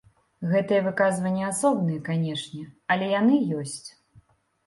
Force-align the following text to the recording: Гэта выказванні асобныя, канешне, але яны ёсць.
Гэта 0.51 0.77
выказванні 0.85 1.43
асобныя, 1.49 2.01
канешне, 2.09 2.63
але 2.95 3.05
яны 3.19 3.35
ёсць. 3.59 3.87